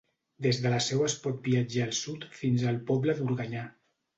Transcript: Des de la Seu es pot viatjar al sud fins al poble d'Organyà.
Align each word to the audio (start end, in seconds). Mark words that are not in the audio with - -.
Des 0.45 0.61
de 0.61 0.71
la 0.75 0.79
Seu 0.85 1.03
es 1.09 1.17
pot 1.27 1.45
viatjar 1.49 1.85
al 1.89 1.93
sud 1.99 2.27
fins 2.41 2.67
al 2.73 2.81
poble 2.89 3.17
d'Organyà. 3.21 3.69